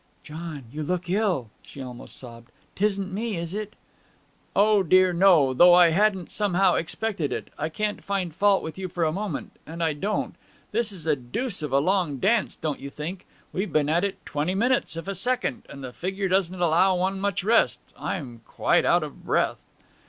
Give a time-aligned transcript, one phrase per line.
[0.23, 2.51] 'John, you look ill!' she almost sobbed.
[2.75, 3.75] ''Tisn't me, is it?'
[4.55, 5.53] 'O dear, no.
[5.53, 7.51] Though I hadn't, somehow, expected it.
[7.55, 10.33] I can't find fault with you for a moment and I don't...
[10.71, 13.27] This is a deuce of a long dance, don't you think?
[13.53, 17.19] We've been at it twenty minutes if a second, and the figure doesn't allow one
[17.19, 17.77] much rest.
[17.95, 19.61] I'm quite out of breath.'